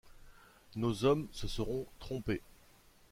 Nos 0.75 1.03
hommes 1.03 1.27
se 1.31 1.47
seront 1.47 1.85
trompés. 1.99 2.41